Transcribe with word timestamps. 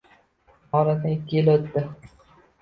Oradan 0.79 1.11
ikki 1.17 1.37
yil 1.41 1.53
o`tdi 1.57 1.85